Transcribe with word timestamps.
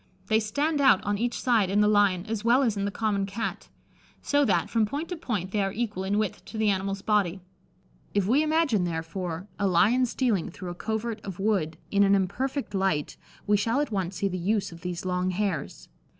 They 0.29 0.39
stand 0.39 0.81
out 0.81 0.99
on 1.03 1.19
each 1.19 1.39
side 1.39 1.69
in 1.69 1.79
the 1.79 1.87
lion, 1.87 2.25
as 2.25 2.43
well 2.43 2.63
as 2.63 2.75
in 2.75 2.85
the 2.85 2.89
common 2.89 3.27
Cat; 3.27 3.69
so 4.19 4.43
that, 4.45 4.67
from 4.67 4.83
point 4.83 5.09
to 5.09 5.15
point, 5.15 5.51
they 5.51 5.61
are 5.61 5.71
equal 5.71 6.03
in 6.03 6.17
width 6.17 6.43
to 6.45 6.57
the 6.57 6.71
animal's 6.71 7.03
body. 7.03 7.39
If 8.15 8.25
we 8.25 8.41
imagine, 8.41 8.83
therefore, 8.85 9.45
a 9.59 9.67
lion 9.67 10.07
stealing 10.07 10.49
through 10.49 10.71
a 10.71 10.73
covert 10.73 11.21
of 11.23 11.39
wood 11.39 11.77
in 11.91 12.01
an 12.01 12.15
imperfect 12.15 12.73
light, 12.73 13.15
we 13.45 13.57
shall 13.57 13.79
at 13.79 13.91
once 13.91 14.15
see 14.15 14.27
the 14.27 14.39
use 14.39 14.71
of 14.71 14.81
these 14.81 15.05
long 15.05 15.29
hairs. 15.29 15.87